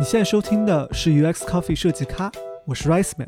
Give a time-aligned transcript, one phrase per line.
[0.00, 2.30] 你现在收听的是 UX Coffee 设计咖，
[2.64, 3.26] 我是 Rice Man。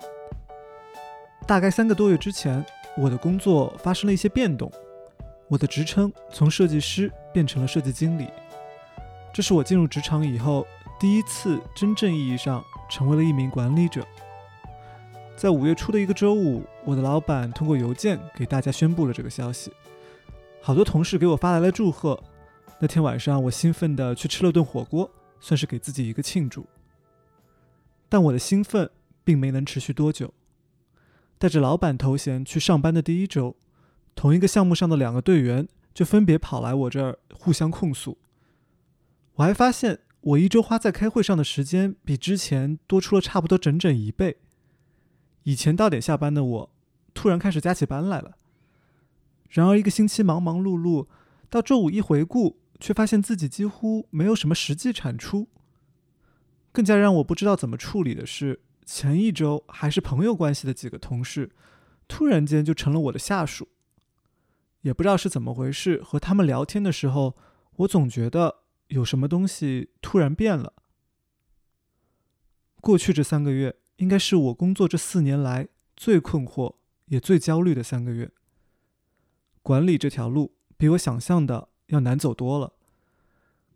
[1.44, 2.64] 大概三个多月之前，
[2.96, 4.70] 我的工作发生了一些变动，
[5.48, 8.28] 我的职称从设计师变成了设计经理。
[9.34, 10.64] 这是我进入职场以后
[11.00, 14.06] 第一次真正意义上成为了一名管理者。
[15.34, 19.72] 在五月初的一个周五，我的老板通过邮件给大家宣布了这个消息，
[20.62, 22.22] 好多同事给我发来了祝贺。
[22.78, 25.10] 那天晚上，我兴奋地去吃了顿火锅。
[25.40, 26.66] 算是给自己一个庆祝，
[28.08, 28.90] 但我的兴奋
[29.24, 30.32] 并没能持续多久。
[31.38, 33.56] 带着老板头衔去上班的第一周，
[34.14, 38.18] 同一个项目上的两个队员就分别跑来我这儿互相控诉。
[39.36, 44.36] 我还发现，我一周花在开会上的时间比之前多出了差不多整整一倍。
[45.44, 46.70] 以前到点下班的我，
[47.14, 48.36] 突然开始加起班来了。
[49.48, 51.06] 然而，一个星期忙忙碌碌，
[51.48, 52.58] 到周五一回顾。
[52.80, 55.48] 却发现自己几乎没有什么实际产出。
[56.72, 61.50] 更加让我不知道怎么处理的是，前一周还是朋友关系的几个同事，
[62.08, 63.68] 突然间就成了我的下属。
[64.82, 67.36] 也不知道是怎么回事，和他们聊天的时候，
[67.76, 70.72] 我总觉得有什么东西突然变了。
[72.80, 78.30] 过去这三个月，应该是我工作这四年来最困惑也最焦虑的三个月。
[79.60, 81.68] 管理这条路比我想象的。
[81.90, 82.72] 要难走多了，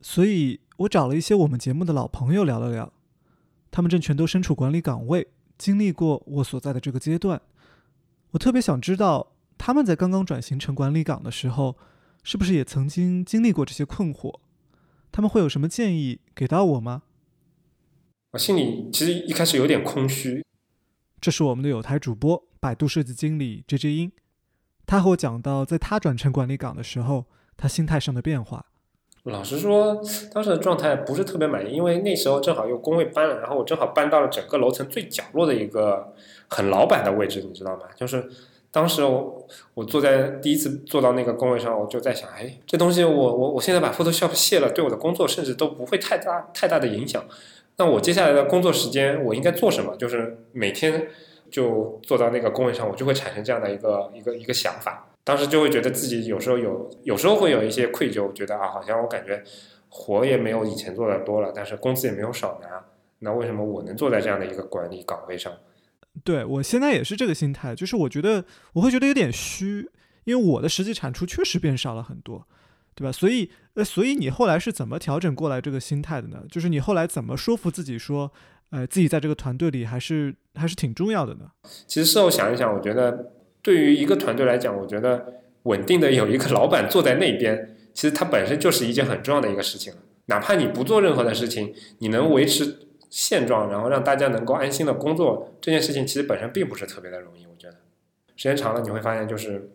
[0.00, 2.92] 所以我找了一些我们节目的老朋友聊了聊，
[3.70, 7.40] 他们正全都身处管理岗位，经历过我所在的这个阶段。
[8.30, 11.76] 我特别想知道，他们在刚刚转型成管理岗的时候，
[12.22, 14.38] 是不是也曾经经历过这些困惑？
[15.10, 17.02] 他们会有什么建议给到我吗？
[18.32, 20.44] 我心里其实一开始有点空虚。
[21.20, 24.12] 这是我们的有台主播，百度设计经理 J J 英，
[24.86, 27.26] 他和我讲到，在他转成管理岗的时候。
[27.56, 28.64] 他心态上的变化，
[29.24, 30.00] 老实说，
[30.33, 36.12] 当时的状态不是特别满意，因为那时候正好又工位搬了，然后我正好搬到了整个楼层最角落的一个
[36.48, 37.82] 很老板的位置，你知道吗？
[37.97, 38.28] 就是
[38.70, 47.25] 当时我我坐在第一次坐到那个工位上，我就在想，哎，这东西我我我现在把 Photoshop 卸了，对我的工作甚至都不会太大太大的影响。
[47.76, 49.97] 那我接下来的工作时间我应该做什么？
[49.97, 51.09] 就是每天
[51.50, 55.06] 就坐到那个工位上，我就会产生这样的一个一个一个想法。
[55.24, 59.42] 当时就会觉得自己有时候有，有时候会有一些愧疚，觉得啊，好像我感觉
[59.88, 62.68] 活也没有以前做的多了，但是工资也没有少拿。
[63.20, 65.50] 那为什么我能坐在这样的一个管理岗位上？
[66.22, 69.88] 对我现在也是这个心态，就是我觉得我会觉得有点虚，
[70.24, 72.46] 因为我的实际产出确实变少了很多，
[72.94, 73.10] 对吧？
[73.10, 76.44] 所以呃，所以你后来是怎么调整过来这个心态的呢？
[76.50, 78.30] 就是你后来怎么说服自己说，
[78.68, 81.50] 呃，自己在这个团队里还是还是挺重要的呢？
[81.86, 83.32] 其实事后想一想，我觉得。
[83.64, 89.94] 对于一个团队来讲，我觉得稳定的有一个老板坐在那边，其实它本身就是一件很重要的一个事情。
[90.26, 97.47] 哪怕你不做任何的事情，你能维持现状，然后让大家能够安心的工作，这件事情其实本身并不是特别的容易。
[97.47, 97.76] 我觉得
[98.36, 99.70] 时间长了，你会发现，就是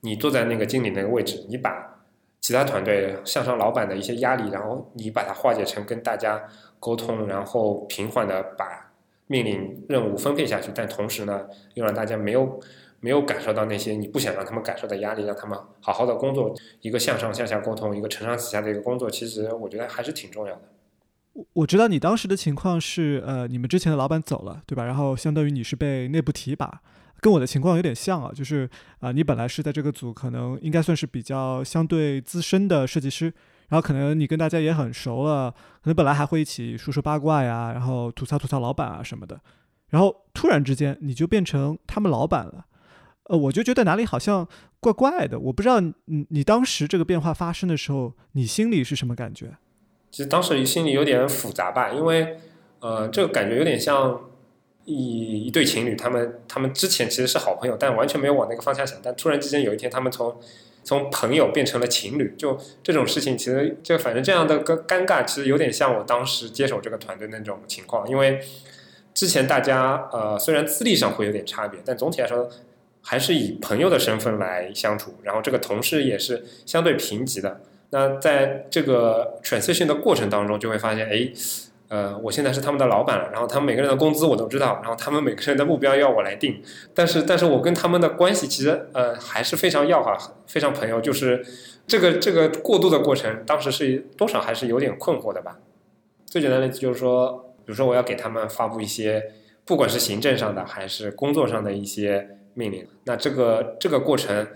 [0.00, 2.00] 你坐在那个经理那个位置，你把
[2.40, 6.42] 其他团队向上老板的一些压力，然后你把它化解成跟大家
[6.80, 8.94] 沟通，然后平缓的把
[9.26, 12.58] 命令任务分配下去，但同时呢，又让大家没有。
[13.00, 20.62] 没有感受到那些你不想让他们感受的压力，让他们好好的工作，一个向上向下沟通，一个承上启下的一个工作，其实我觉得还是挺重要的。
[21.34, 24.84] 我我知道你当时的情况是，呃，你们之前的老板走了，对吧？
[24.84, 26.80] 然后相当于你是被内部提拔，
[27.20, 28.68] 跟我的情况有点像啊，就是
[29.00, 33.26] 啊，你本来是在这个组，可能应该算是比较相对资深的设计师，
[33.68, 39.38] 然后可能你跟大家也很熟了，可能本来还会一起说说八卦呀，然后吐槽吐槽老板啊什么的，
[39.90, 42.64] 然后突然之间你就变成他们老板了。
[43.28, 44.46] 呃，我就觉得哪里好像
[44.78, 49.56] 怪怪的，我不知道你你当时这个变化发生的时候，你心里是什么感觉？
[50.12, 52.38] 其实当时心里有点复杂吧，因为
[52.78, 54.20] 呃，这个感觉有点像
[54.84, 60.34] 一一对情侣，他们他们之前其实是好朋友，但完全没有往那个方向想，但突然之间有一天，他们从
[60.84, 68.40] 从朋友变成了情侣，就这种事情，其实就反正这样的个尴尬，其实有点像我当时接手这个团队那种情况，因为
[69.12, 72.48] 之前大家呃虽然资历上会有点差别，但总体来说。
[73.08, 77.60] 还是以朋友的身份来相处，然后这个同事也是相对平级的。
[77.90, 81.30] 那在这个 transition 的过程当中，就会发现，哎，
[81.86, 86.60] 呃，我现在是他们的老板了，然后他们每个人的工资我都知道，然后他们每个人的目标要我来定。
[86.92, 91.00] 但是，但是我跟他们的关系其实呃还是非常要好，非常朋友。
[91.00, 91.46] 就是
[91.86, 95.58] 这个这个过渡的过程，当时是多少还是有点困惑的吧。
[96.26, 99.22] 最简单的例子就是说，比如说我要给他们发布一些，
[99.64, 102.30] 不管是行政上的还是工作上的一些。
[102.56, 104.48] 命令，那这个这个过程，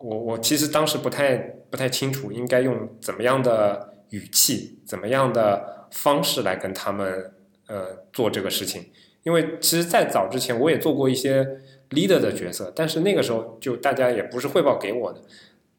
[0.00, 1.36] 我我其实当时不太
[1.70, 7.32] 不太清楚应该用怎么样的语气、怎么样的方式来跟他们
[7.66, 8.84] 呃做这个事情。
[9.22, 11.44] 因为其实，在早之前我也做过一些
[11.90, 15.20] leader 的角色，但是那个时候就大家也不是汇报给我的，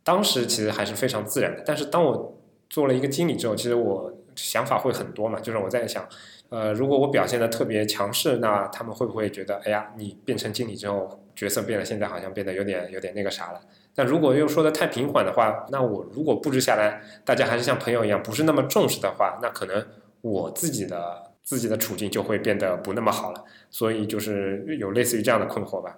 [0.03, 1.63] 当时其实还是非常自然的。
[1.65, 2.37] 但是当我
[2.69, 6.05] 做了一个经理之后，其实我想法会很多嘛，就是我在想，
[6.49, 13.61] 呃，如果我表现的特别强势，那他们会不会觉得，哎呀，你变成经理之后角色变了，现在好像变得有点有点那个啥了？
[13.95, 19.85] 但如果又说的太平缓的话，那我如果布置下来，大家还是像朋友一样，不是那么重视的话，那可能
[20.19, 21.25] 我自己的。
[21.47, 25.95] 自己的处境就会变得不那么好了，所以就是有类似于这样的困惑吧。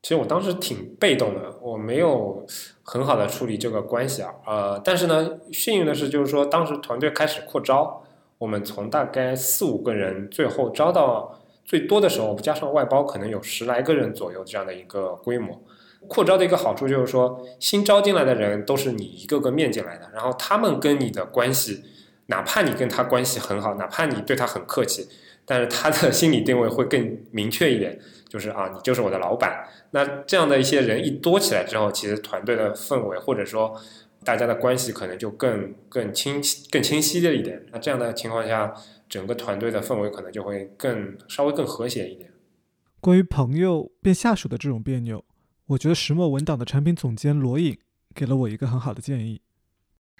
[0.00, 2.46] 其实我当时挺被动的，我没有
[2.84, 4.32] 很好的处理这个关系啊。
[4.46, 8.00] 呃，但是呢，幸运的是，就是说当时团队开始扩招，
[8.38, 11.36] 我们从大概四五个人，最后招到
[11.66, 15.62] 最多的时候，加上外包，可能有十来个人左右这样的一个规模。
[16.08, 21.82] 扩招的一个好处就是说，新招进来的人都是你一个个面进来的，然后他们跟你的关系。
[22.28, 25.08] 哪怕你跟他关系很好，哪怕你对他很客气，
[25.44, 27.96] 但是他的 心理定位会更明确一点，
[28.28, 29.64] 就是啊，你就是我的老板。
[29.92, 33.80] 那这样的一些人一多起来之后，其实团队的氛围或者说
[34.24, 37.64] 大家的关系可能就更更清晰、更清晰了一点。
[37.70, 38.74] 那这样的情况下，
[39.08, 42.32] 整个团队的氛围可能就会更稍微更和谐一点。
[43.00, 45.24] 关于朋友变下属的这种别扭，
[45.66, 47.78] 我觉得石墨文档的产品总监罗颖
[48.14, 49.40] 给了我一个很好的建议。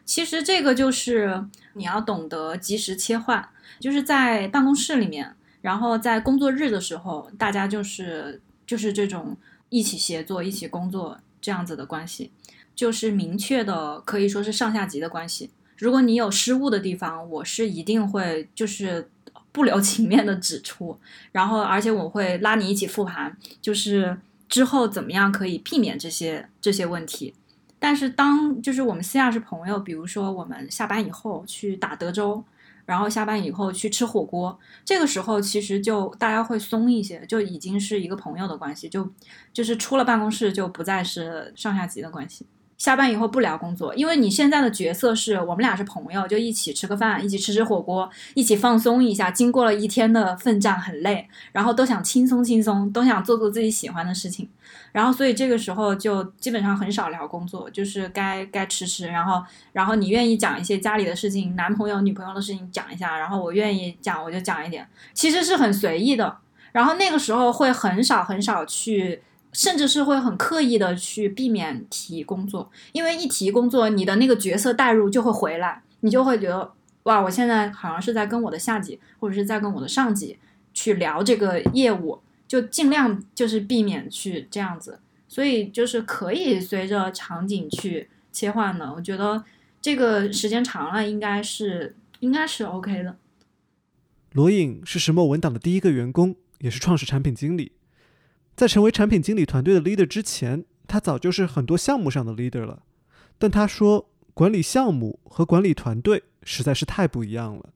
[0.05, 3.49] 其实这个就是你要懂得及时切换，
[3.81, 9.37] 就是在办公室里面，然后在工作日的时候，大家就是就是这种
[9.69, 12.31] 一起协作、一起工作这样子的关系，
[12.73, 15.51] 就是明确的可以说是上下级的关系。
[15.77, 19.11] 如果你有失误的地方，我是一定会就是
[19.53, 20.99] 不留情面的指出，
[21.33, 24.17] 然后而且我会拉你一起复盘，就是
[24.49, 27.35] 之后怎么样可以避免这些这些问题。
[27.79, 32.43] 但是当就是我们私下是朋友，比如说我们下班以后去打德州，
[32.87, 39.07] 然后下班以后去吃火锅，这个时候其实就大家会松一些，就已经是一个朋友的关系，就
[39.53, 42.47] 就是出了办公室就不再是上下级的关系。
[42.79, 49.31] 下班以后不聊工作，因为你现在的角色是我们俩是朋友，就一起吃个饭，一起吃吃火锅，一起放松一下。
[49.31, 54.49] 经过了一天的奋战，很累，然后都想轻松轻松，都想做做自己喜欢的事情。
[54.93, 59.07] 然后，所以这个时候就基本上很少聊工作，就是该该吃吃。
[59.07, 59.43] 然后，
[59.73, 66.37] 然后你愿意讲一些家里的事情、男朋友、女朋友的事情讲一下，然后我愿意讲我就讲一点，其实是很随意的。
[66.73, 69.23] 然后那个时候会很少很少去。
[69.57, 76.71] 甚至是会很刻意的去避免提工作，因为一提工作，你的那个角色代入就会回来，你就会觉得
[77.05, 80.39] 哇，我现在好像是在跟我的下级或者是在跟我的上级
[80.75, 88.93] 去聊这个业务，就尽量就是避免去这样子，所以就是可以随着场景去切换的。
[88.95, 89.43] 我觉得
[89.81, 93.17] 这个时间长了，应该是应该是 OK 的。
[94.33, 97.73] 罗颖是石墨文档的第一个员工，也是创始产品经理。
[98.57, 102.83] 在成为产品经理团队的 leader 之前，他早就是很多项目上的 leader 了。
[103.39, 107.71] 但他说，管理项目和管理团队实在是太不一样了。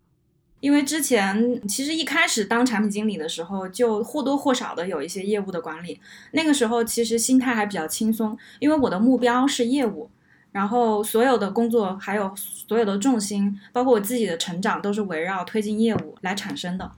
[0.61, 6.01] 因为之前其实一开始当产品经理的时候，就或多或少的有一些业务的管理。
[6.33, 10.11] 那个时候其实心态还比较轻松，因为我的目标是业务，
[10.53, 16.93] 然后所有的工作还有所有的重心，包括我自己的成长，都是围绕推进业务来产生的。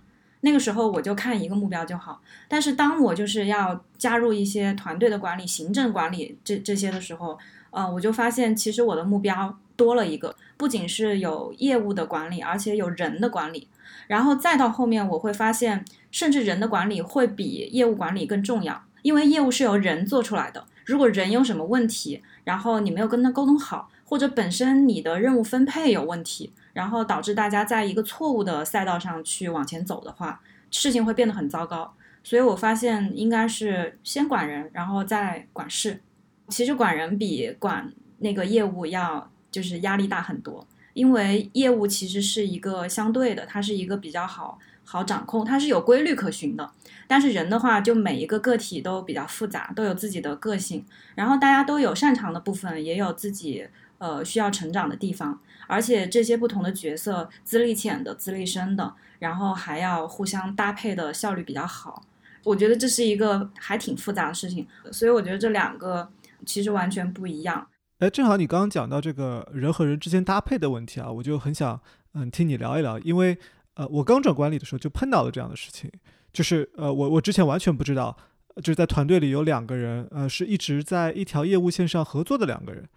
[0.44, 7.38] 那个时候我就看一个目标就好，但是当我就是要加入一些团队的管理、行政管理这这些的时候，
[7.70, 13.68] 呃，我就发现其实我的目标多了一个，不仅是有业务的管理，而且有人的管理。
[14.08, 20.64] 然后再到后面，我会发现，甚至人的管理会比业务管理更重要，因为业务是由人做出来的。
[20.84, 26.50] 如果人有什么问题，然后你没有跟他沟通好，或者本身你的任务分配有问题。
[26.72, 31.94] 然后导致大家在一个错误的赛道上去往前走的话，事情会变得很糟糕。
[32.24, 36.00] 所以我发现应该是先管人，然后再管事。
[36.48, 46.70] 其实管人比管那个业务要就是压力大很多，因为业务其实是一个相对的，它是一个比较好好掌控，它是有规律可循的。
[47.08, 53.66] 但是人的话，就每一个个体都比较复杂，都有自己的个性，然后大家都有擅长的部分，也有自己
[53.98, 55.40] 呃需要成长的地方。
[55.66, 62.04] 而且这些不同的角色，资历浅的、资历深的，然后还要互相搭配的效率比较好。
[62.44, 66.10] 我觉得这是一个还挺复杂的事情，所以我觉得这两个
[66.44, 67.66] 其实完全不一样。
[67.98, 71.80] 哎，正好你刚刚讲到这个人和人之间搭配的问题啊，我就很想
[72.14, 73.38] 嗯听你聊一聊，因为
[73.74, 75.88] 呃我刚转管理的时候就碰到了这样的事情，
[76.32, 78.16] 就是呃我我之前完全不知道，
[78.56, 82.88] 就是在团队里有两个人，呃是一直在一条业务线上合作的两个人。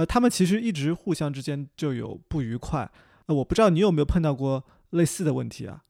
[0.00, 2.90] 呃，他们其实一直互相之间就有不愉快，
[3.26, 5.82] 呃，我不知道你有没有碰到过类似的问题啊？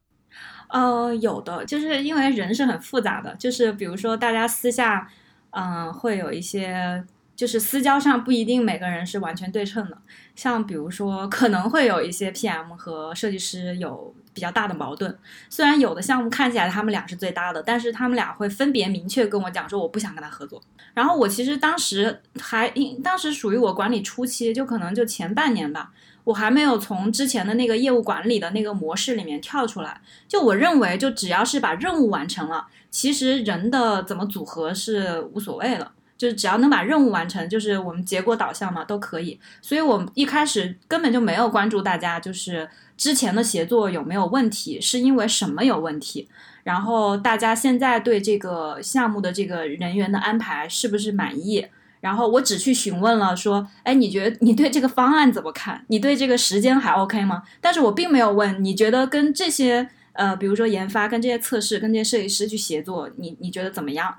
[0.69, 5.09] 呃，有的，就是因为人是很复杂的，就是比如说大家私下，
[5.51, 7.05] 嗯、会有一些，
[7.37, 9.97] 就是私交上不一定每个人是完全对称的。
[10.35, 15.17] 像比如说，可能会有一些 PM 和设计师有比较大的矛盾。
[15.49, 20.63] 虽然有的项目看起来他们俩是最大的，但是他们俩会分别明确跟我讲说我不想跟他合作。
[20.95, 25.93] 然后我其实当时还，因当时属于我管理初期，就可能就前半年吧，
[26.25, 30.01] 我还没有从之前的那个业务管理的那个模式里面跳出来。
[30.27, 35.93] 就我认为，就只要是把任务完成了，其实人的怎么组合是无所谓了。
[36.19, 39.41] 就是只要能把任务完成，就是我们结果导向嘛，都可以。
[39.63, 42.69] 所以我一开始根本就没有关注大家，就是
[43.01, 46.29] 之前的协作有没有问题，是因为什么有问题，
[46.65, 51.67] 然后大家现在对这个项目的这个人员的安排是不是满意？
[52.03, 55.83] 然后我只去询问了，说，哎，你觉得你对这个方案怎么看？
[55.89, 57.43] 你对这个时间还 OK 吗？
[57.63, 64.15] 但是我并没有问你觉得跟这些呃，比如说研发、跟这些测试、跟这些设计师去协作，你你觉得怎么样？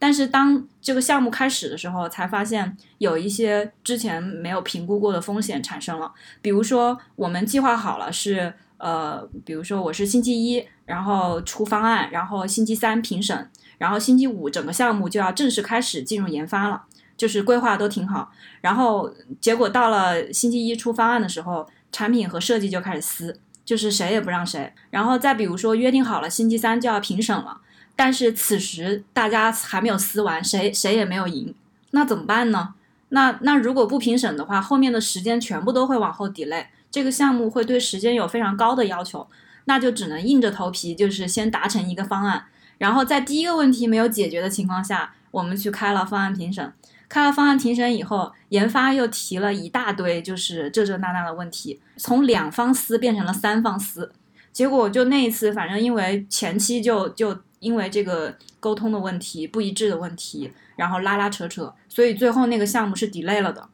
[0.00, 6.10] 但是当这个项目开始的时候，才发现有一些之前没有评估过的风险产生了。
[6.40, 18.32] 比如说，我们计划好了是呃，比如说我是星期一，然后出方案，然后星期三评审，然后星期五整个项目就要正式开始进入研发了，就是规划都挺好。
[18.62, 24.72] 然后结果到了星期一出方案的时候，产品和设计就开始撕，就是谁也不让谁。
[24.88, 27.60] 然后再比如说约定好了星期三就要评审了。
[27.96, 31.54] 但是此时大家还没有撕完，谁谁也没有赢，
[31.90, 32.74] 那怎么办呢？
[33.10, 39.26] 那那如果不评审的话，后面的时间全部都会往后 delay，这个项目会对时间有非常高的要求，
[39.64, 42.44] 那就只能硬着头皮，就是先达成一个方案，
[42.78, 46.72] 然后在第一个问题没有解决的情况下，我们去开了方案评审，
[47.08, 54.12] 开了方案评审以后，研发又提了一大堆就是这这那那的问题，从两方撕变成了三方撕，
[54.52, 57.36] 结果就那一次，反正因为前期就就。
[57.60, 63.68] 因为这个沟通的问题、不一致的问题，然后拉拉扯扯，所以最后那个项目是 delay 了的。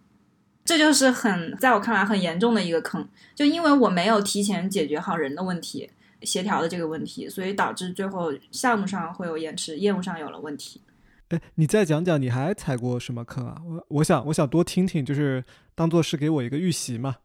[0.65, 5.89] 这就是很在我看来很严重的一个坑，就因为我没有提前解决好人的问题、
[6.23, 10.81] 协调的这个问题，所以导致最后项目上会有延迟，业务上有了问题。
[11.29, 13.63] 哎，你再讲讲你还踩过什么坑啊？
[13.65, 15.45] 我我想我想多听听，就是
[15.77, 17.19] 当做是给我一个预习嘛。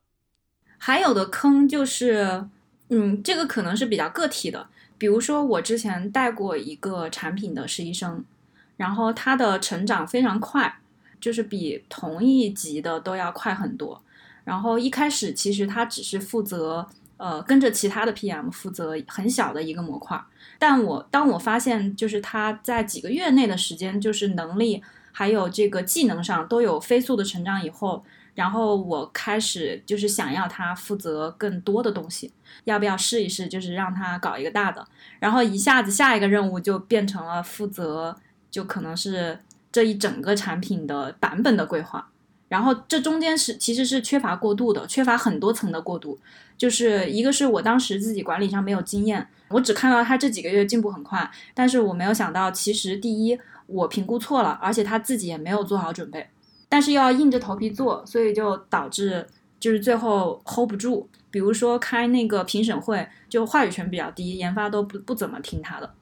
[0.78, 2.48] 还有的坑就是，
[2.90, 4.68] 嗯，这个可能是比较个体的。
[5.02, 8.24] 比如说，我之前带过一个产品的实习生，
[8.78, 10.78] 然后他的成长非常快，
[11.20, 14.00] 就是比同一级的都要快很多。
[14.44, 20.24] 然后一开始其实他只是负责，呃，跟着其他的 PM 负责很小的一个模块。
[20.60, 28.06] 但我当我发现，就是他在几个月内的时间，就是能力还有这个技能上都有飞速的成长以后。
[28.42, 32.34] 然后我开始就是想要他负责更多的东西，
[32.64, 33.48] 要不要试一试？
[33.48, 34.84] 就是让他搞一个大的，
[35.20, 38.18] 然后一下子下一个任务就变成了负责，
[38.50, 39.38] 就可能是
[39.72, 42.10] 这一整个产品的版本的规划。
[42.50, 46.18] 然后这中间是其实是缺乏过渡的，缺乏很多层的过渡。
[46.58, 56.28] 就是一个是我当时自己管理上没有经验，我只看到他这几个月进步很快，但是我没有想到，其实第一我评估错了，而且他自己也没有做好准备。
[56.72, 59.28] 但是又要硬着头皮做，所以就导致
[59.60, 61.10] 就是最后 hold 不住。
[61.30, 65.94] 比如说开那个评审会，就话语权比较低，研发都不不怎么听他的，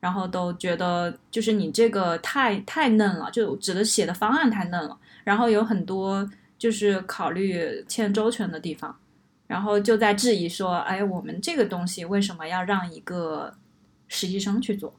[0.00, 6.26] 然后都觉得就是你这个太太嫩了，就指的写的方案太嫩了，然后有很多
[6.58, 8.96] 就是考虑欠周全的地方，
[9.46, 13.52] 然后就在质疑说，哎，我们这个东西为什么要让一个
[14.08, 14.94] 实习生去做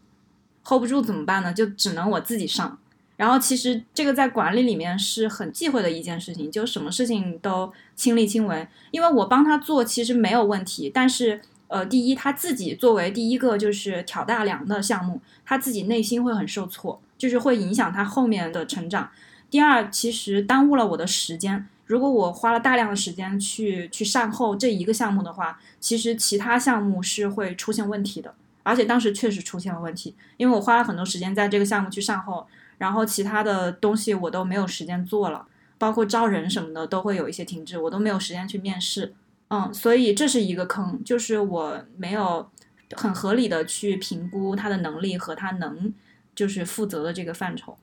[0.63, 1.51] ？hold 不住怎么办呢？
[1.51, 2.77] 就只能我自己上。
[3.17, 8.67] 然后其实这个在管理里面是很忌讳的一件事情，就什么事情都亲力亲为。
[8.91, 19.09] 因为我帮他做其实没有问题，但是呃，第一他自己作为第一个就是挑大梁的项目，他自己内心会很受挫，就是会影响他后面的成长。
[19.50, 21.67] 第二，其实耽误了我的时间。
[21.88, 28.36] 如果我花了大量的时间去去善后这一个项目的话，其实其他项目是会出现问题的。
[28.62, 32.45] 而且当时确实出现了问题，因为我花了很多时间在这个项目去善后。
[32.77, 39.15] 然后其他的东西我都没有时间做了，包括招人什么的都会有一些停滞，我都没有时间去面试。
[39.50, 42.50] 嗯，所以这是一个坑，就是我没有
[42.91, 45.93] 很合理的去评估他的能力和他能
[46.36, 47.77] 就是负责的这个范畴，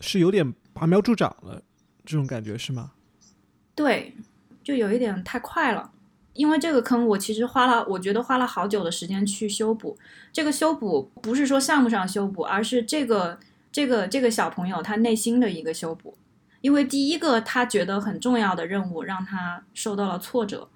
[0.00, 1.62] 是有点拔苗助长了
[2.04, 2.92] 这种感觉是吗？
[3.74, 4.16] 对，
[4.64, 5.92] 就有一点太快了。
[6.32, 9.98] 因为这个坑，我其实花了，我觉得花了好久的时间去修补。
[10.32, 13.38] 这个修补不是说项目上修补，而是这个。
[13.72, 16.16] 这个这个小朋友他内心的一个修补，
[16.60, 20.68] 因为第一个他觉得很重要的任务让他受到了挫折，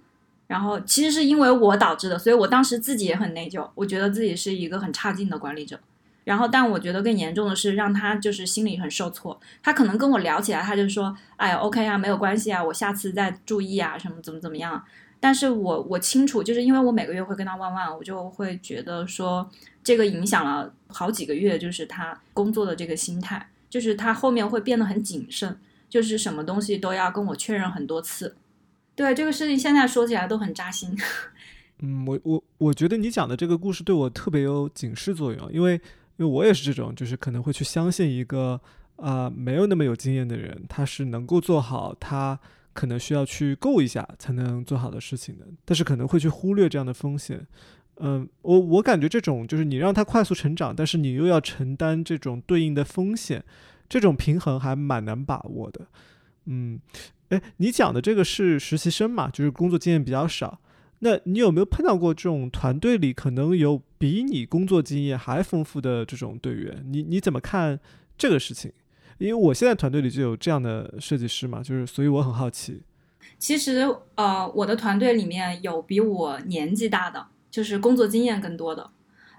[0.47, 5.79] 然后其实是因为我导致的，所以我当时自己也很内疚，我觉得自己是一个很差劲的管理者。
[6.25, 9.39] 然后，但我觉得更严重的是让他就是心里很受挫。
[9.63, 14.83] 他可能跟我聊起来，他就说：“哎呀，OK 啊，没有关系啊，我下次再注意啊，什么怎么怎么样。”
[15.25, 19.51] 但是我我清楚，就是因为我每个月会跟他问问，我就会觉得说
[19.83, 25.57] 这个影响了好几个月，就是他工作的这个心态，就是他后面会变得很谨慎，
[25.89, 28.37] 就是什么东西都要跟我确认很多次。
[28.95, 30.95] 对这个事情，现在说起来都很扎心。
[31.81, 35.81] 嗯，我我我觉得你讲的这个故事对我特别有警示作用，因为。
[36.17, 38.61] 因为我也是这种，就是可能会去相信一个
[38.95, 42.39] 啊没有那么有经验的人，他是能够做好他
[42.75, 47.47] 可能需要去够一下才能做好的事情的，但是可能会去忽略这样的风险。
[47.99, 53.43] 嗯，我我感觉这种就是你让他快速成长，但是你又要承担这种对应的风险，
[53.89, 55.87] 这种平衡还蛮难把握的。
[56.47, 56.81] 嗯，
[57.29, 60.61] 哎，你讲的这个是实习生嘛，就是工作经验比较少。
[60.99, 66.85] 那你有没有碰到过这种团队里可能有比你工作经验还丰富的这种队员？
[66.89, 67.79] 你你怎么看
[68.19, 68.73] 这个事情？
[69.19, 72.83] 因为我现在团队里就有这样的设计师嘛，就是所以我很好奇。
[73.39, 78.91] 其实呃，我的团队里面有比我年纪大的，就是工作经验更多的，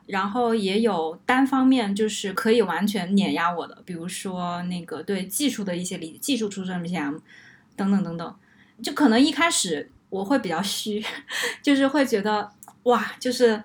[0.08, 7.20] 然后也有单方面就是可以完全碾压我的，比如说那个对技术的一些理技术出身的 PM
[7.76, 8.36] 等等等等，
[8.82, 9.90] 就可能一开始。
[10.12, 11.04] 我会比较虚，
[11.62, 12.50] 就是会觉得
[12.84, 13.62] 哇，就是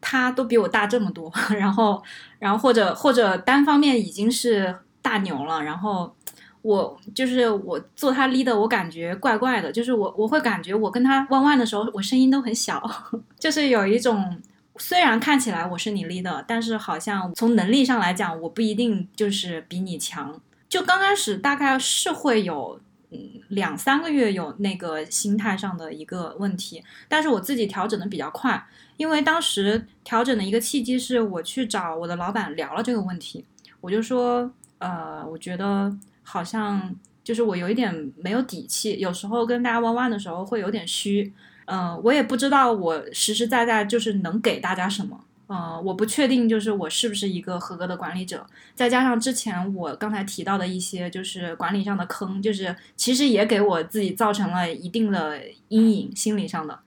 [0.00, 2.00] 他都比我大这么多， 然后，
[2.38, 6.14] 然后或者或者单方面已经是大牛了，然后
[6.60, 12.82] 我就是我做他 leader，我感觉怪怪的，就是我我会感觉我跟他弯弯的时候，我声音都很小，
[13.40, 14.38] 就是有一种
[14.76, 20.38] 虽然看起来我是你 leader，但是好像从能力上来讲，我不一定就是比你强，
[20.68, 22.78] 就刚开始大概是会有。
[23.10, 28.62] 嗯，两三个月有那个心态上的一个问题，但是我自己调整的比较快，
[28.98, 33.42] 因为当时调整的一个契机是我去找我的老板聊了这个问题，
[33.80, 41.32] 我就说，呃，我觉得好像就是我有一点没有底气，有时候跟大家弯弯的时候会有点虚，
[41.66, 45.24] 嗯，我也不知道我实实在在就是能给大家什么。
[45.48, 48.46] 呃，我不确定，就是我是不是一个合格的管理者。
[48.74, 56.80] 再加上之前我刚才提到的一些，就是管理上的坑，就是其实也给我自己造成了一定的阴影，心理上的。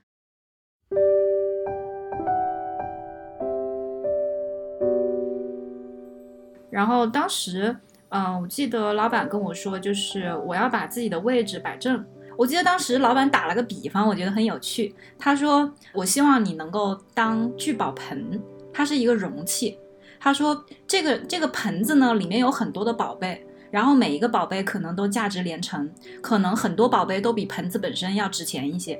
[6.71, 7.75] 然后当时，
[8.09, 12.03] 嗯，我记得老板跟我说，就是我要把自己的位置摆正。
[12.37, 14.95] 我记得当时老板打了个比方，我觉得很有趣。
[15.19, 18.41] 他说：“我希望你能够当聚宝盆，
[18.73, 19.77] 它是一个容器。
[20.19, 28.99] 他说这个这个盆子呢，里面有很多的宝贝，然后每一个宝贝可能都价值连城，可能很多宝贝都比盆子本身要值钱一些。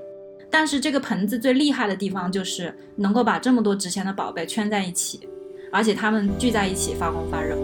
[0.51, 5.27] 但是这个盆子最厉害的地方就是能够把这么多值钱的宝贝圈在一起，
[5.71, 7.55] 而且他们聚在一起发光发热。”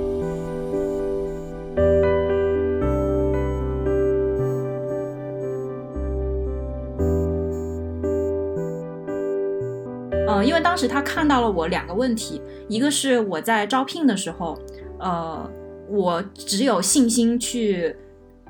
[10.29, 14.57] 嗯因为当时他看到了我两个问题，一个是我在招聘的时候，
[14.99, 15.49] 呃，
[15.89, 17.95] 我只有信心去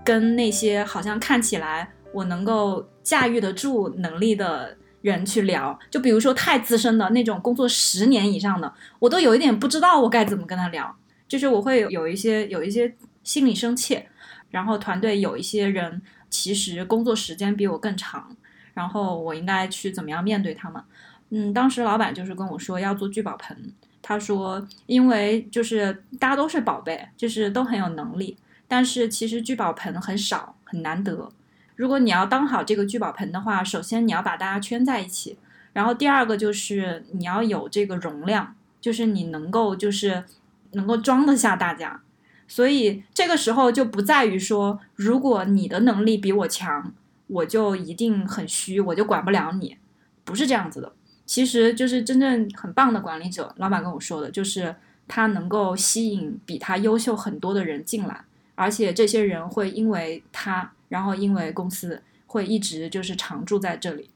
[0.03, 4.75] 跟那些好像看起来我能够驾驭得住能力的
[5.11, 10.95] 人去聊，就比如说太资深的那种工作十年以上的，我都有一点不知道我该怎么跟他聊，
[11.27, 12.93] 就是我会有一些有一些
[13.23, 14.07] 心理生怯，
[14.51, 18.35] 然后团队有一些人其实工作时间比我更长，
[18.73, 20.81] 然后我应该去怎么样面对他们。
[21.29, 31.29] 嗯，当时老板就是跟我说要做聚宝盆，他说因为就是大家都是宝贝，就是都很有能力，但是其实聚宝盆很少，很难得。
[31.77, 35.37] 如果你要当好这个聚宝盆的话，首先你要把大家圈在一起，
[35.73, 40.25] 然后第二个就是你要有这个容量，就是你能够就是
[40.71, 42.01] 能够装得下大家。
[42.47, 46.91] 所以这个时候就不在于说，如果你的能力比我强，
[47.27, 49.77] 我就一定很虚，我就管不了你，
[50.23, 50.91] 不是这样子的。
[51.25, 54.73] 其实就是真正很棒的管理者，老板跟我说的，就是
[55.09, 58.23] 他能够吸引比他优秀很多的人进来，
[58.55, 64.09] 而且这些人会因为他，然后因为公司会一直就是常驻在这里。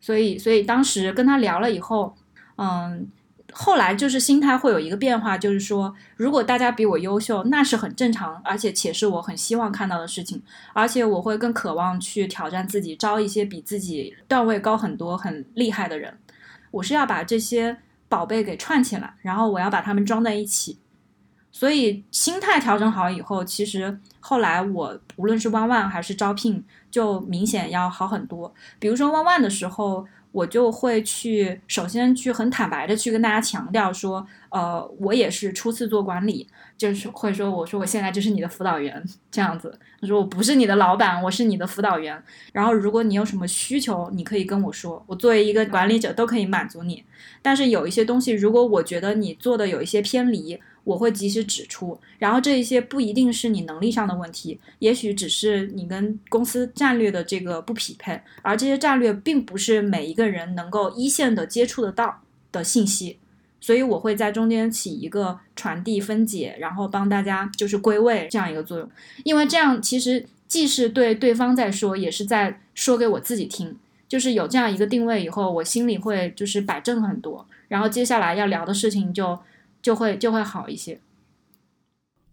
[0.00, 2.16] 所以，所以当时跟他聊了以后，
[2.56, 3.06] 嗯，
[3.52, 16.18] 后来就是心态会有一个变化，就是说，如果大家比我优秀，那是很正常，而且且是我很希望看到的事情，而且我会更渴望去挑战自己，招一些比自己段位高很多、很厉害的人。
[16.70, 17.76] 我是要把这些
[18.08, 20.78] 宝贝给串起来，然后我要把它们装在一起。
[21.52, 28.52] 所以心态调整好以后，其实后来我无论是万万还是招聘，就明显要好很多。
[28.78, 36.46] 比如说万万的时候，我就会去首先去很坦白的去跟大家强调说，呃，我也是初次做管理，
[36.78, 39.76] 就是会说我说我现在就是你的辅导员这样子。
[40.00, 42.22] 他说我不是你的老板，我是你的辅导员。
[42.52, 47.04] 然后如果你有什么需求，你可以跟我说，我作为一个管理者都可以满足你。
[47.42, 63.18] 但是有一些东西，如果我觉得你做的有一些偏离，我会及时指出，然后这一些不一定是你能力上的问题，也许只是你跟公司战略的这个不匹配，而这些战略并不是每一个人能够一线的接触得到的信息，
[63.60, 68.90] 所以我会在中间起一个传递、分解，然后帮大家就是归位这样一个作用，
[69.22, 73.76] 因为这样其实既是对对方在说，也是在说给我自己听，
[74.08, 79.38] 就是有这样一个定位以后，我心里会就是摆正很多，然后接下来要聊的事情就。
[79.82, 81.00] 就会就会好一些。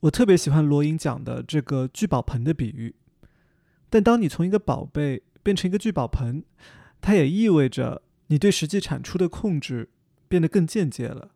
[0.01, 2.95] 我特别喜欢罗莹讲的这个聚宝盆的比喻，
[3.89, 6.43] 但当你从一个宝贝变成一个聚宝盆，
[7.01, 9.89] 它也意味着你对实际产出的控制
[10.27, 11.31] 变得更间接了。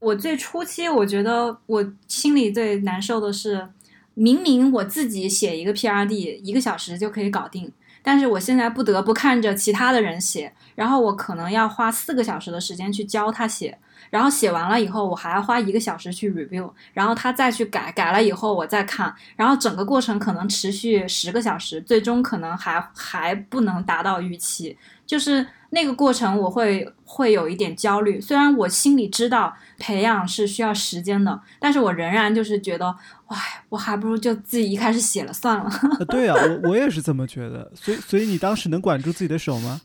[0.00, 3.68] 我最初期，我觉得我心里最难受的是，
[4.14, 7.72] 明明我自己写一个 PRD 一个小时就可以搞定，
[8.06, 13.76] 但是我现在不得不看着其他的人写，然后我可能要花四个小时的时间去教他写。
[14.10, 25.44] 然后写完了以后，我还要花一个小时去 review，然后他再去改，改了以后我再看，然后整个过程可能持续十个小时，最终可能还还不能达到预期，就是
[25.76, 28.18] 那个过程我会会有一点焦虑。
[28.18, 32.86] 虽然我心里知道培养是需要时间的，但是我仍然就是觉得，
[33.26, 33.36] 哇，
[33.68, 35.70] 我还不如就自己一开始写了算了。
[36.08, 37.70] 对啊，我我也是这么觉得。
[37.74, 39.82] 所以所以你当时能管住自己的手吗？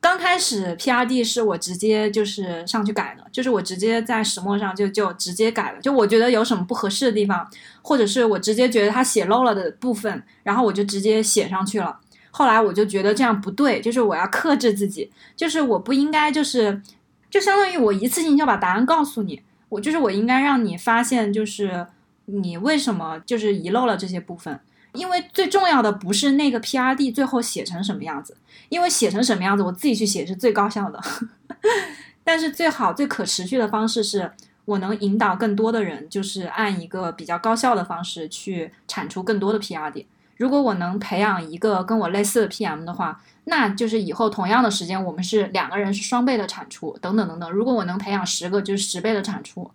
[0.00, 7.48] 刚开始 P R D 是我直接就是上去改的，就是我直接在石墨上就就直接改了，就我觉得有什么不合适的地方，
[7.82, 11.98] 或者是我直接觉得他写漏了的部分，然后我就直接写上去了。
[12.36, 16.82] 后来我就觉得这样不对，就是我要克制自己，就是我不应该就是
[17.30, 21.86] 就相当于我一次性就把答案告诉你，我就是我应该让你发现就是
[22.26, 24.60] 你为什么就是遗漏了这些部分。
[24.92, 28.36] 因为最重要的不是那个 P R D 最后写成什么样子，
[28.68, 31.00] 因为写成什么样子我自己去写是最高效的。
[32.22, 34.30] 但是最好最可持续的方式是
[34.66, 40.06] 我能引导更多的人，就是按一个比较高效的方式去产出更多的 P R D。
[40.36, 47.50] 如果我能培养一个跟我类似的 P M 的话，那就是以后同样的时间我们是两个人是双倍的产出，等等等等。
[47.50, 49.70] 如果我能培养十个，就是十倍的产出。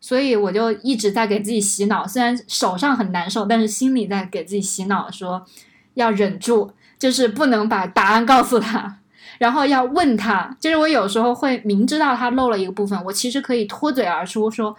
[0.00, 5.42] 所以我就一直在给自己洗脑，虽然手上很难受，但是心里在给自己洗脑，说
[5.94, 8.98] 要忍住，就是不能把答案告诉他，
[9.38, 10.54] 然后要问他。
[10.60, 14.76] 就是我有时候会明知道他漏了一个部分，我其实可以脱嘴而出说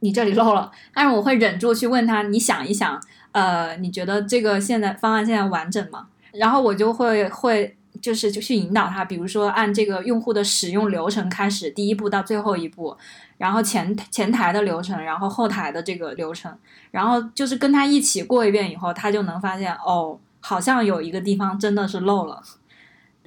[0.00, 3.00] 你这里漏了，但是我会忍住去问他，你想一想，
[3.36, 6.06] 呃，你觉得这个现在方案现在完整吗？
[6.32, 12.96] 然后我就会会就是就去引导他，比如说按这个用户的使用流程开始，第一步到最后一步。
[13.36, 16.50] 然后前前台的流程，然后后台的这个流程，
[16.90, 22.42] 然后就是跟他一起过一遍以后，他就能发现哦，好像有一个地方真的是漏了。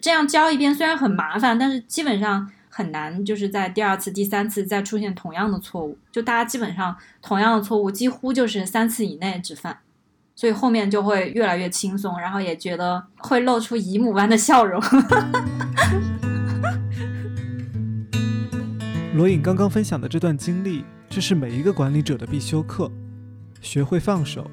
[0.01, 5.95] 这样教一遍虽然很麻烦，但是基本上很难，就是在第二次、第三次再出现同样的错误。
[6.11, 9.77] 就大家基本上同样的错误，几乎就是三次以内只犯，
[10.39, 14.81] 所以后面就会越来越轻松，然后也觉得会露出姨母般的笑容。
[19.13, 22.89] 罗颖刚刚分享的这段经历，这是每一个管理者的必修课，
[23.59, 24.49] 学会放手。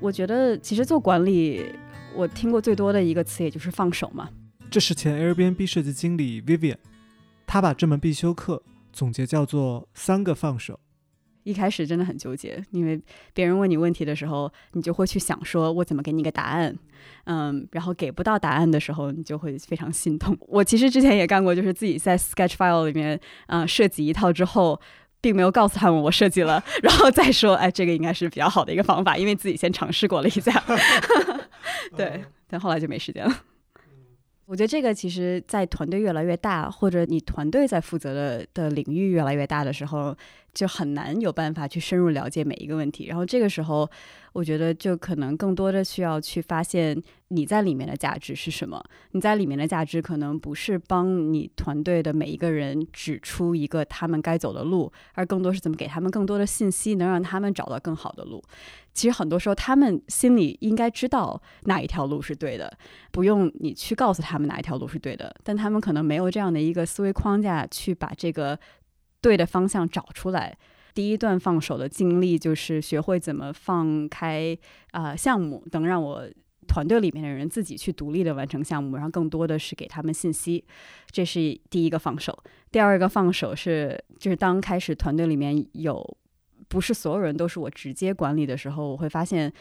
[0.00, 1.72] 我觉得其实做管理，
[2.12, 4.28] 我听过最多的一个词，也就是放手嘛。
[4.68, 6.78] 这是前 Airbnb 设计经理 Vivian，
[7.46, 8.60] 他把这门必修课
[8.92, 10.80] 总结叫做三个放手。
[11.44, 13.00] 一开始真的很纠结，因为
[13.32, 16.76] 别人问你问题的时候，你就会去想说，我怎么给你个答案？
[17.24, 20.36] 嗯，然后给不到答案的时候，你就会非常心痛。
[20.40, 24.80] 我其实之前也干过，就是自己在 Sketch File 里面，嗯，设计一套之后，
[25.20, 30.64] 并没有告诉他们我设计了， 然后再说，哎，这个应该是比较好的一个方法，因为自己先尝试过了一下。
[31.96, 33.34] 对，但后来就没时间了。
[34.46, 40.16] 我觉得这个其实，在团队越来越大，或者你团队在负责的的领域越来越大的时候。
[40.54, 43.90] 就很难有办法去深入了解每一个问题，然后这个时候，
[44.34, 48.84] 我觉得就可能更多的需要去发现你在里面的价值是什么。
[49.12, 58.42] 你在里面的价值可能不是帮你团队的每一个人指出一个他们该走的路，而更多是怎么给他们更多的信息，能让他们找到更好的路。
[58.92, 62.76] 其实很多时候，他们心里应该知道哪一条路是对的，
[63.12, 68.58] 不用你去告诉他们哪一条路是对的，但他们可能没有这样的一个思维框架去把这个。
[69.24, 70.54] 对的方向找出来，
[70.94, 74.56] 第一段放手的经历就是学会怎么放开
[74.92, 76.26] 啊、项目，能让我
[76.68, 80.64] 团队里面的人自己去独立的完成项目，然后更多的是给他们信息，
[81.10, 82.38] 这是第一个放手。
[82.70, 86.16] 第二个放手是就是当开始团队里面有
[86.68, 89.52] 不是所有人都是我直接管理的时候，我会发现。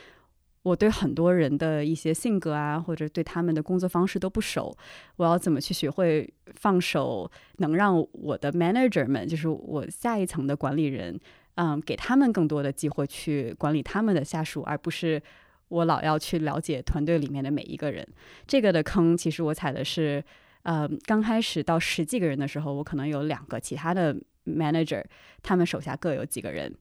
[0.63, 4.75] 我对很多人的一些性格啊，或者对他们的工作方式都不熟，
[5.17, 11.19] 我要怎么去学会放手，能让我的 manager 们，就是我下一层的管理人，
[11.55, 15.21] 嗯，给他们更多的机会去管理他们的下属，而不是
[15.67, 18.07] 我老要去了解团队里面的每一个人。
[18.47, 20.23] 这个的坑，其实我踩的是，
[20.61, 25.03] 呃，刚开始到十几个人的时候，我可能有两个其他的 manager，
[25.41, 26.73] 他们手下各有几个人。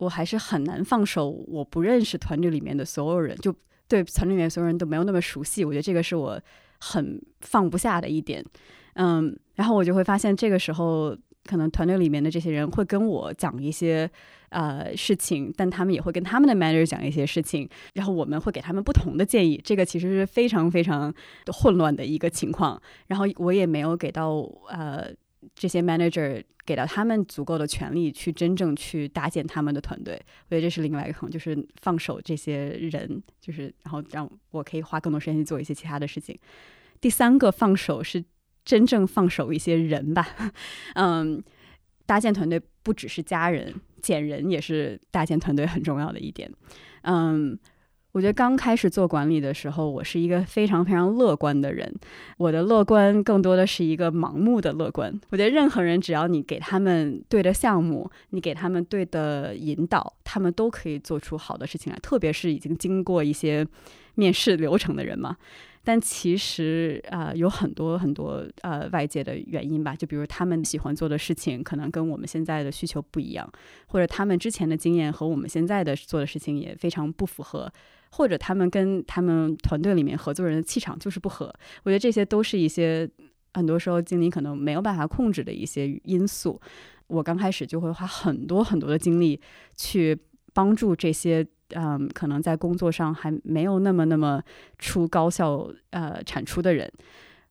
[0.00, 3.54] 我还是很难放手，我不认识团队里面的所有人，就
[3.86, 5.62] 对团队里面所有人都没有那么熟悉。
[5.62, 6.40] 我觉得这个是我
[6.78, 8.42] 很放不下的一点，
[8.94, 14.10] 嗯，然后我就会发现，这个时候可能团队里面的这些人会跟我讲一些
[14.48, 19.60] 呃事情，但他们也会跟他们的 manager 讲一些事情，然后我们会给他们不同的建议。
[19.62, 21.12] 这个其实是非常非常
[21.52, 24.30] 混乱的一个情况，然后我也没有给到
[24.70, 25.12] 呃。
[25.54, 30.14] 这些 manager 给到他们足够的权利去真正去搭建他们的团队，
[30.48, 36.38] 我觉得这是另外一个坑，就是放手这些人，就是然后让我可以花更多时间去做一些其他的事情。
[37.00, 38.24] 第三个放手是
[38.64, 40.24] 真正放手一些人吧，
[40.94, 41.42] 嗯，
[42.06, 46.48] 搭建团队不只是家人，捡人也是搭建团队很重要的一点，
[47.02, 47.58] 嗯。
[48.12, 51.92] 我觉得刚开始做管理的时候，我是一个非常非常乐观的人。
[52.38, 55.12] 我的乐观更多的是一个盲目的乐观。
[55.30, 61.98] 我觉得任何人只要你给他们对的项目，你给他们对的引导，他们都可以做出好的事情来。
[62.00, 63.64] 特别是已经经过一些
[64.16, 65.36] 面试流程的人嘛。
[65.82, 69.94] 但其实啊，有很多很多呃外界的原因吧。
[69.94, 73.50] 就比如他们喜欢做的事情，可能跟我们现在的需求不一样，
[73.86, 77.72] 或者他们之前的经验和我们现在的做的事情也非常不符合。
[78.10, 81.46] 或者他们跟他们团队里面合作人的气场就是不合，
[81.84, 83.08] 我觉得这些都是一些
[83.54, 86.60] 很多时候经理可能没有办法控制的一些因素。
[87.06, 89.40] 我刚开始就会花很多很多的精力
[89.74, 90.16] 去
[90.52, 94.42] 帮助这些嗯，可能在工作上还没有那么那么
[94.78, 96.90] 出高效呃产出的人，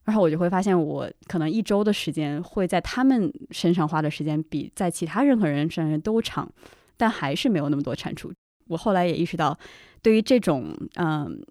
[0.04, 6.52] 然后我就会发现我可能一周的时间会在他们身上花的时间比在其他任何人身上都长，
[6.98, 8.32] 但还是没有那么多产出。
[8.70, 9.60] 我后来也意识到。
[10.02, 11.46] 对于这种嗯，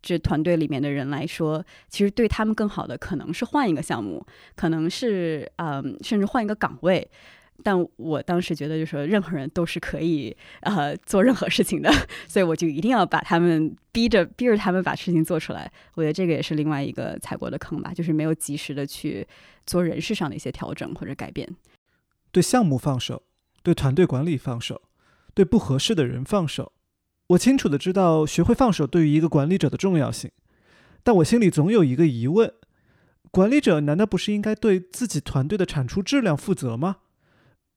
[0.00, 7.10] 这团队里面的人来说，其实对他们更好的可能是换一个项目，可能是嗯，甚至换一个岗位。
[7.64, 11.90] 但我当时觉得，就是说任何人都是可以呃做任何事情的，
[12.28, 15.68] 所以我就一定要把他们逼着逼着他们把事情做出来。
[15.94, 19.26] 我觉得这个也是另外一个踩过的坑吧，就是没有及时的去
[19.66, 21.48] 做人事上的一些调整或者改变。
[22.30, 23.24] 对项目放手，
[23.64, 24.80] 对团队管理放手，
[25.34, 26.72] 对不合适的人放手。
[27.28, 30.30] 我清楚的知道学会放手对于一个管理者的重要性，
[31.02, 32.52] 但我心里总有一个疑问：
[33.30, 36.96] 管理者难道不是应该对自己团队的产出质量负责吗？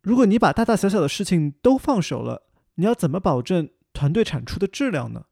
[0.01, 5.25] 如果你把大大小小的事情都放手了，你要怎么保证团队产出的质量呢？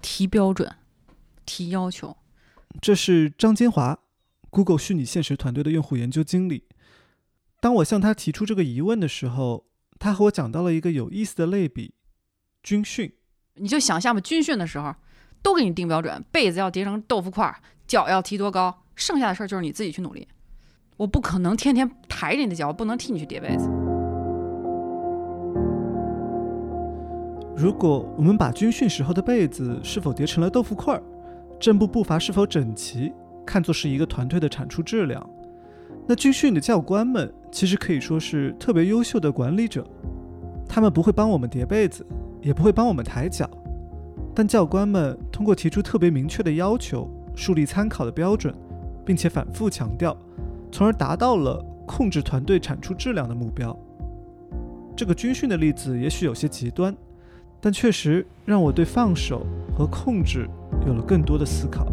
[0.00, 0.76] 提标准，
[1.44, 2.16] 提要求。
[2.80, 3.98] 这是张金华
[4.48, 6.68] ，Google 虚拟现实团队的用户研究经理。
[7.60, 9.66] 当我向他提出这个疑问的时候，
[10.00, 11.92] 他和我讲到了一个有意思的类比：
[12.62, 13.12] 军训。
[13.56, 14.94] 你就想象吧，军训的时候
[15.42, 17.54] 都给你定标准，被子要叠成豆腐块，
[17.86, 20.26] 脚要提多高，剩下的事儿就是你自己去努力。
[20.96, 23.68] 我不可能天天抬着你的脚，我不能替你去叠被子。
[27.54, 30.98] 如果我们把军训时候的被子是否叠成了豆腐块，
[31.60, 33.12] 正步步伐是否整齐，
[33.44, 35.28] 看作是一个团队的产出质量，
[36.08, 39.86] 那军训的教官们其实可以说是特别优秀的管理者，
[40.68, 42.06] 他们不会帮我们叠被子。
[42.42, 43.46] 也不会帮我们抬脚，
[44.34, 48.54] 但教官们通过提出特别明确的要求，树立参考的标准，
[49.04, 50.16] 并且反复强调，
[50.72, 53.78] 从而达到了控制团队产出质量的目标。
[54.96, 56.96] 这个军训的例子也许有些极端，
[57.60, 59.44] 但确实让我对放手
[59.76, 60.48] 和控制
[60.86, 61.92] 有了更多的思考。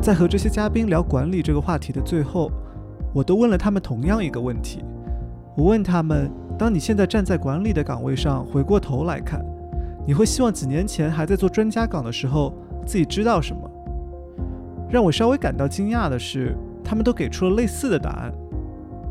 [0.00, 2.50] 在和这些嘉宾聊管理这个话题的最后。
[3.12, 4.84] 我都问了他们同样一个问题，
[5.56, 9.44] 我问他们：当你现在站在管理的岗位上，回过头来看，
[10.06, 12.54] 你会希望几年前还在做专家岗的时候
[12.86, 13.68] 自己知道什么？
[14.88, 18.32] 让我稍微感到惊讶的是，他们都给出了类似的答案。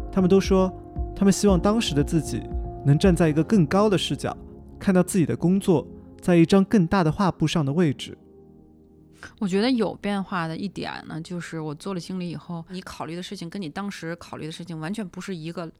[0.09, 0.71] 他们都说，
[1.13, 2.43] 他们希望当时的自己
[2.85, 4.33] 能站在一个更高的视角，
[4.79, 5.85] 看到自己的工作
[6.21, 8.17] 在一张更大的画布上的位置。
[9.39, 15.71] 我觉得有变化的一点呢，就是我做了经理以后，你考虑的事情跟你当时考虑的事情完全不是一个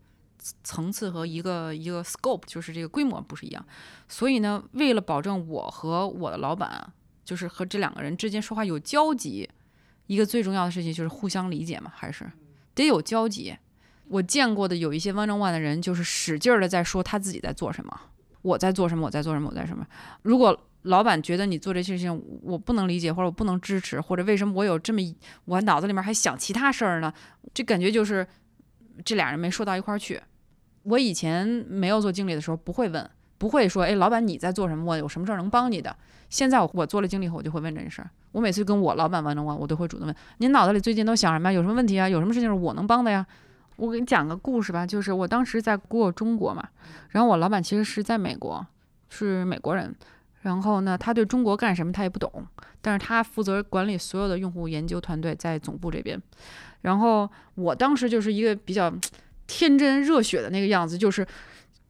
[0.63, 3.65] 层次和一个一个 scope，就是这个规模不是一样。
[4.07, 6.93] 所以呢，为了保证我和我的老板，
[7.25, 9.49] 就是和这两个人之间说话有交集，
[10.07, 12.31] 一个最重要的事情就是互相理解嘛，还是
[12.73, 13.55] 得有交集。
[14.07, 18.01] 我见过的有一些 one on one 的人，就是使劲儿的在说他自己在做什么，
[18.41, 19.85] 我在做什么，我在做什么，我在什么。
[20.23, 25.01] 如果老板觉得你做这些事情我不能理解，或者我不能支持，或者为什么我有这么
[25.45, 27.13] 我脑子里面还想其他事儿呢？
[27.53, 28.25] 这感觉就是
[29.03, 30.21] 这俩人没说到一块儿去。
[30.83, 34.85] 我以前没有做经理的时候不会问，不会说，哎，老板你在做什么？
[34.85, 35.95] 我有什么事儿能帮你的？
[36.29, 38.09] 现在我做了经理后，我就会问这件事儿。
[38.31, 41.51] 我每次跟我老板玩的话，我都会主动问，您脑子里最近都想什么？
[41.51, 42.07] 有什么问题啊？
[42.07, 43.25] 有什么事情是我能帮的呀？
[43.75, 46.67] 我给你讲个故事吧，就是我当时在过中国嘛，
[47.09, 48.65] 然后我老板其实是在美国，
[49.09, 49.95] 是美国人，
[50.41, 52.45] 然后呢，他对中国干什么他也不懂，
[52.81, 56.21] 但是他负责管理所有的用户研究团队在总部这边，
[56.81, 58.93] 然后我当时就是一个比较
[59.47, 61.25] 天真热血的那个样子，就是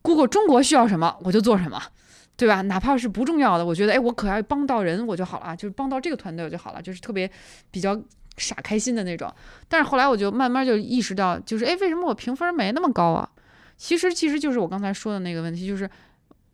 [0.02, 1.82] Google 中国需要什么我就做什么，
[2.38, 2.62] 对吧？
[2.62, 7.30] 哪怕是不重要的，我觉得哎，我可要帮到人我就好了，就是帮到这个团队我就好了，就是特别
[7.72, 8.00] 比较。
[8.38, 9.30] 傻开心的那种，
[9.68, 13.30] 但是后来我就慢慢就意识到，就是哎，为什么我评分没那么高啊？
[13.76, 15.90] 其实其实就是我刚才说的那个问题，就是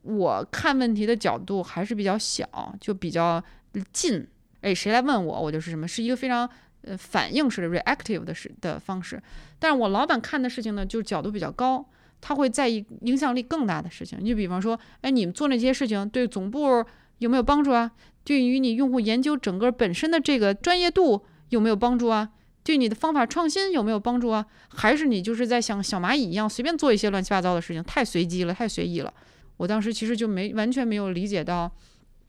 [0.05, 3.43] 我看问题的角度还是比较小，就比较
[3.91, 4.25] 近。
[4.61, 6.49] 哎，谁来问我，我就是什么，是一个非常
[6.83, 9.21] 呃反应式的 reactive 的式的方式。
[9.59, 11.85] 但是我老板看的事情呢，就是角度比较高，
[12.21, 14.17] 他会在意影响力更大的事情。
[14.21, 16.85] 你比方说，哎，你们做那些事情对总部
[17.17, 17.91] 有没有帮助啊？
[18.23, 21.25] 对于你用户研究整个本身的这个专业度。
[21.49, 22.27] 有没有帮助啊？
[22.63, 24.43] 对你的方法创新有没有帮助啊？
[24.69, 29.13] 还是你就是在像小蚂蚁一样随便做一些乱七八糟的事情，太随机了，太随意了。
[29.57, 31.71] 我当时其实就没完全没有理解到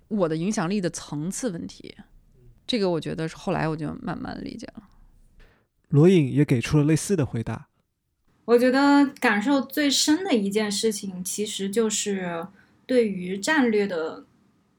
[0.09, 1.95] 我的影响力的层次问题。
[2.67, 4.83] 这个我觉得是后来我就慢慢理解了。
[5.89, 7.69] 罗颖也给出了类似的回答。
[8.45, 12.47] 我觉得感受最深的一件事情，其实就是
[12.87, 14.27] 对于战略的。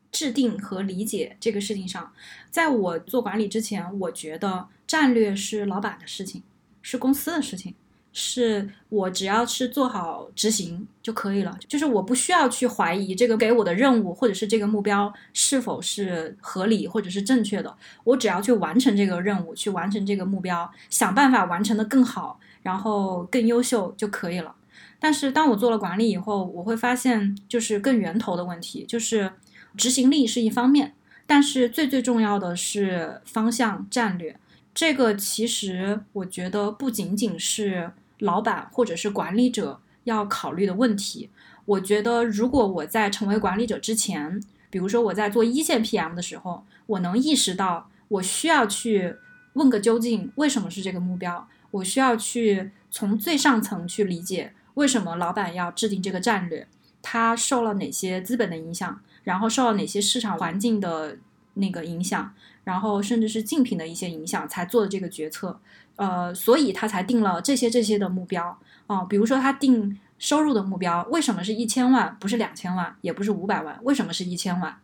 [0.09, 2.11] 制定和理解这个事情上，
[2.49, 6.41] 在我做管理之前，我觉得战略是老板的事情，
[6.81, 7.75] 是公司的事情，
[8.19, 11.55] 是我只要是做好执行就可以了。
[11.67, 24.55] 就是我不需要去怀疑这个给我的任务或者是这个目标是否是合理或者是正确的，我只要去完成这个任务，去完成这个目标，想办法完成的更好，然后更优秀就可以了。
[24.99, 29.31] 但是当我做了管理以后，我会发现就是更源头的问题，就是。
[29.75, 30.95] 执行力是一方面，
[31.27, 34.35] 但是最最重要的是方向战略。
[34.73, 41.29] 这个其实我觉得不仅仅是老板或者是管理者要考虑的问题。
[41.65, 49.15] 我觉得如果我在成为管理者之前，比如说我在做一线 PM 的时候，我能意识到我需要去
[49.53, 51.47] 问个究竟，为什么是这个目标？
[51.71, 56.67] 我需要去从最上层去理解为什么老板要制定这个战略，
[57.01, 58.99] 他受了哪些资本的影响。
[59.23, 61.17] 然后受到哪些市场环境的
[61.57, 65.59] 那个影响，然后甚至是竞品的一些影响，才做的这个决策，
[65.95, 69.03] 呃，所以他才定了这些这些的目标啊。
[69.05, 73.79] 比如说他定收入的目标，为什么是一千万，不是两千万，也不是五百万？
[73.83, 74.75] 为什么是一千万？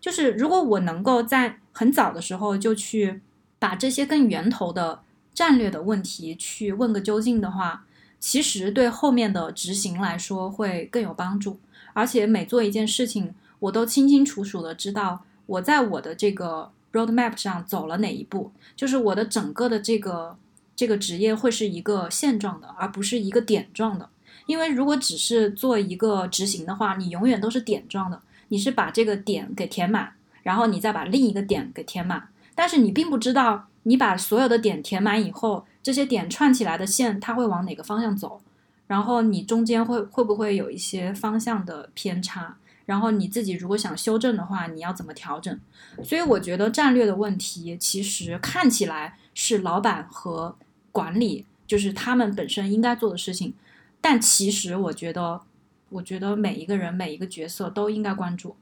[0.00, 3.20] 就是如果我能够在很早的时候就去
[3.58, 5.00] 把这些更源头的
[5.34, 7.84] 战略的问题去问个究竟的话，
[8.20, 11.58] 其实对后面的执行来说会更有帮助，
[11.92, 13.34] 而且每做一件事情。
[13.60, 20.36] 我都清清楚楚的知道我在我的这个 roadmap 上走了哪一步，就是我的整个的这个
[20.76, 24.10] 这个职业会是一个线状的，而不是一个点状的。
[24.46, 38.40] 因为如果只是做一个执行的话，你永远都是点状的，你是把这个点给填满，然后你再把另一个点给填满，但是你并不知道你把所有的点填满以后，这些点串起来的线它会往哪个方向走，
[38.86, 42.56] 然后你中间会会不会有一些方向的偏差。
[42.88, 45.60] 然后你自己如果想修正的话，你要怎么调整？
[46.02, 50.56] 所以我觉得战略的问题其实看起来是老板和
[50.90, 53.52] 管理，就是他们本身应该做的事情，
[54.00, 55.42] 但其实我觉得，
[55.90, 58.56] 我觉得每一个人每一个角色都应该关注。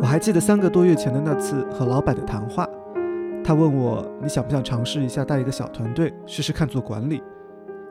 [0.00, 2.68] 我还记得三个多月前的那次和老板的谈话。
[3.46, 7.22] 他问我：“你想不想尝试一下带一个小团队，试试看做管理？”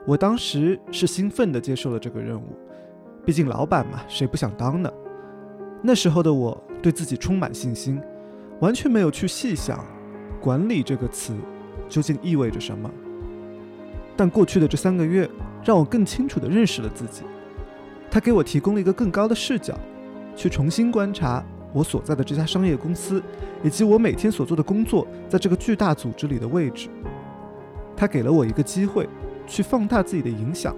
[0.04, 2.54] 我当时是兴奋地接受了这个任务，
[3.24, 4.92] 毕竟老板嘛，谁不想当呢？
[5.80, 7.98] 那时候的我对自己充满信心，
[8.60, 9.82] 完全没有去细想
[10.42, 11.34] “管理”这个词
[11.88, 12.90] 究竟意味着什么。
[14.14, 15.26] 但过去的这三个月，
[15.64, 17.22] 让我更清楚地认识了自己。
[18.10, 19.74] 他给我提供了一个更高的视角，
[20.34, 21.42] 去重新观察
[21.76, 23.22] 我所在的这家商业公司，
[23.62, 26.88] 以及我每天所做的工作在这个巨大组织里的位置。
[27.94, 29.06] 他给了我一个机会，
[29.46, 30.74] 去放大自己的影响，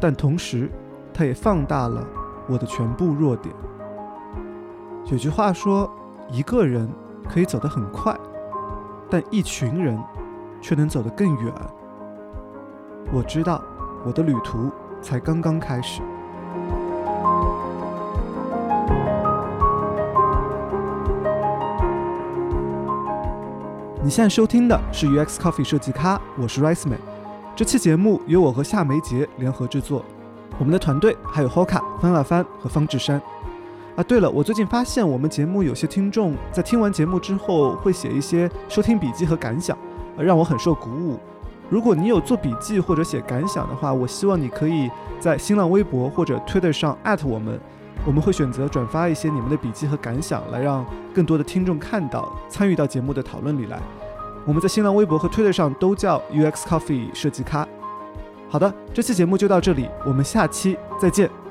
[0.00, 0.68] 但同时，
[1.12, 2.04] 他也放大了
[2.48, 3.54] 我的全部弱点。
[5.06, 5.88] 有句话说，
[6.28, 6.88] 一个人
[7.28, 8.12] 可以走得很快，
[9.08, 9.96] 但一群人
[10.60, 11.54] 却能走得更远。
[13.12, 13.62] 我知道，
[14.04, 14.68] 我的旅途
[15.00, 16.02] 才刚刚开始。
[24.04, 26.98] 你现在收听的是 UX Coffee 设计咖，我是 Rice Man。
[27.56, 30.04] 这期节目由我和夏梅杰联合制作，
[30.58, 33.18] 我们的团队还有 Hoka、方亚帆和方志山。
[33.96, 39.74] 啊，对了，我最近发现我们节目有些听众在听完节目之后会写一些收听笔记和感想，
[40.18, 41.18] 让我很受鼓舞。
[41.70, 46.94] 如果你有做笔记或者写感想的话，我希望你可以在新浪微博或者 Twitter 上
[47.24, 47.58] 我们，
[48.04, 50.84] 我们会选择转发一些你们的笔记和感想，来让
[51.14, 53.80] 更多的听众看到，参与到节目的讨论里来。
[54.46, 57.66] 我们在新浪微博和 Twitter 上都叫 UX Coffee 设计咖。
[58.48, 61.43] 好的，这期节目就到这里，我们下期再见。